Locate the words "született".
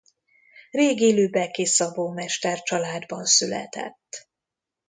3.25-4.29